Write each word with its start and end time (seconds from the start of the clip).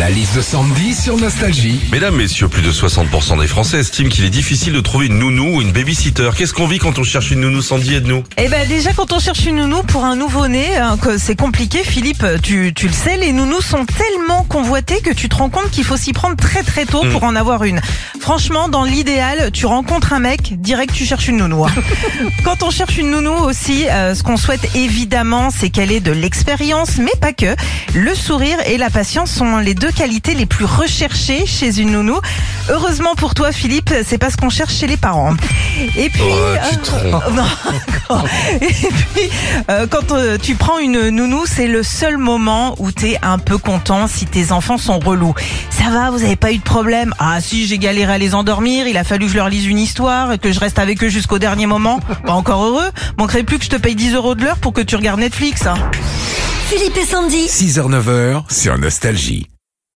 La 0.00 0.08
liste 0.08 0.34
de 0.34 0.40
Sandy 0.40 0.94
sur 0.94 1.18
Nostalgie. 1.18 1.78
Mesdames, 1.92 2.16
messieurs, 2.16 2.48
plus 2.48 2.62
de 2.62 2.72
60% 2.72 3.38
des 3.38 3.46
Français 3.46 3.80
estiment 3.80 4.08
qu'il 4.08 4.24
est 4.24 4.30
difficile 4.30 4.72
de 4.72 4.80
trouver 4.80 5.08
une 5.08 5.18
nounou 5.18 5.56
ou 5.56 5.60
une 5.60 5.72
babysitter. 5.72 6.30
Qu'est-ce 6.34 6.54
qu'on 6.54 6.66
vit 6.66 6.78
quand 6.78 6.98
on 6.98 7.02
cherche 7.04 7.30
une 7.32 7.40
nounou 7.40 7.60
Sandy? 7.60 7.96
Et 7.96 8.00
de 8.00 8.08
nous 8.08 8.24
Eh 8.38 8.48
ben 8.48 8.66
déjà 8.66 8.94
quand 8.94 9.12
on 9.12 9.18
cherche 9.18 9.44
une 9.44 9.56
nounou 9.56 9.82
pour 9.82 10.06
un 10.06 10.16
nouveau-né, 10.16 10.78
hein, 10.78 10.96
c'est 11.18 11.36
compliqué 11.36 11.84
Philippe, 11.84 12.24
tu, 12.42 12.72
tu 12.74 12.86
le 12.86 12.94
sais, 12.94 13.18
les 13.18 13.32
nounous 13.34 13.60
sont 13.60 13.84
tellement 13.84 14.44
convoités 14.44 15.02
que 15.02 15.10
tu 15.12 15.28
te 15.28 15.36
rends 15.36 15.50
compte 15.50 15.70
qu'il 15.70 15.84
faut 15.84 15.98
s'y 15.98 16.14
prendre 16.14 16.36
très 16.36 16.62
très 16.62 16.86
tôt 16.86 17.04
pour 17.12 17.24
en 17.24 17.36
avoir 17.36 17.64
une. 17.64 17.82
Franchement, 18.20 18.70
dans 18.70 18.84
l'idéal, 18.84 19.50
tu 19.52 19.66
rencontres 19.66 20.14
un 20.14 20.20
mec, 20.20 20.60
direct 20.62 20.94
tu 20.94 21.04
cherches 21.04 21.28
une 21.28 21.36
nounou. 21.36 21.66
hein. 21.66 21.70
quand 22.44 22.62
on 22.62 22.70
cherche 22.70 22.96
une 22.96 23.10
nounou 23.10 23.32
aussi, 23.34 23.86
euh, 23.90 24.14
ce 24.14 24.22
qu'on 24.22 24.38
souhaite 24.38 24.74
évidemment, 24.74 25.50
c'est 25.50 25.68
qu'elle 25.68 25.92
ait 25.92 26.00
de 26.00 26.12
l'expérience, 26.12 26.96
mais 26.96 27.12
pas 27.20 27.34
que. 27.34 27.54
Le 27.94 28.14
sourire 28.14 28.56
et 28.66 28.78
la 28.78 28.88
patience 28.88 29.30
sont 29.30 29.58
les 29.58 29.74
deux 29.74 29.89
qualités 29.92 30.34
les 30.34 30.46
plus 30.46 30.64
recherchées 30.64 31.46
chez 31.46 31.78
une 31.80 31.92
nounou. 31.92 32.18
Heureusement 32.68 33.14
pour 33.14 33.34
toi 33.34 33.52
Philippe, 33.52 33.92
c'est 34.06 34.18
pas 34.18 34.30
ce 34.30 34.36
qu'on 34.36 34.50
cherche 34.50 34.74
chez 34.74 34.86
les 34.86 34.96
parents. 34.96 35.34
Et 35.96 36.08
puis... 36.10 36.22
Oh, 36.22 36.54
tu 36.70 36.76
te 36.78 36.90
euh, 36.94 37.10
trompes. 37.10 37.24
non, 37.34 37.44
d'accord. 37.76 38.24
Et 38.60 38.66
puis, 38.66 39.30
euh, 39.70 39.86
quand 39.88 40.12
euh, 40.12 40.38
tu 40.40 40.54
prends 40.54 40.78
une 40.78 41.08
nounou, 41.08 41.44
c'est 41.46 41.66
le 41.66 41.82
seul 41.82 42.16
moment 42.18 42.74
où 42.78 42.92
t'es 42.92 43.18
un 43.22 43.38
peu 43.38 43.58
content 43.58 44.06
si 44.08 44.26
tes 44.26 44.52
enfants 44.52 44.78
sont 44.78 44.98
relous. 44.98 45.34
Ça 45.70 45.90
va, 45.90 46.10
vous 46.10 46.22
avez 46.22 46.36
pas 46.36 46.52
eu 46.52 46.58
de 46.58 46.62
problème? 46.62 47.14
Ah 47.18 47.40
si, 47.40 47.66
j'ai 47.66 47.78
galéré 47.78 48.12
à 48.12 48.18
les 48.18 48.34
endormir, 48.34 48.86
il 48.86 48.96
a 48.96 49.04
fallu 49.04 49.26
que 49.26 49.32
je 49.32 49.36
leur 49.36 49.48
lise 49.48 49.66
une 49.66 49.78
histoire, 49.78 50.32
et 50.32 50.38
que 50.38 50.52
je 50.52 50.60
reste 50.60 50.78
avec 50.78 51.02
eux 51.02 51.08
jusqu'au 51.08 51.38
dernier 51.38 51.66
moment. 51.66 52.00
Pas 52.26 52.32
encore 52.32 52.64
heureux. 52.64 52.90
Manquerait 53.18 53.42
plus 53.42 53.58
que 53.58 53.64
je 53.64 53.70
te 53.70 53.76
paye 53.76 53.94
10 53.94 54.14
euros 54.14 54.34
de 54.34 54.44
l'heure 54.44 54.58
pour 54.58 54.72
que 54.72 54.80
tu 54.80 54.96
regardes 54.96 55.20
Netflix. 55.20 55.66
hein. 55.66 55.74
Philippe 56.68 56.96
et 56.96 57.04
Sandy. 57.06 57.46
6h-9h 57.46 58.44
sur 58.52 58.78
Nostalgie. 58.78 59.48